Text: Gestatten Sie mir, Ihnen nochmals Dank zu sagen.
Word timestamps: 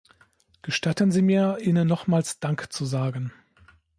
Gestatten 0.63 1.11
Sie 1.11 1.21
mir, 1.21 1.59
Ihnen 1.61 1.87
nochmals 1.87 2.39
Dank 2.39 2.73
zu 2.73 2.85
sagen. 2.85 3.31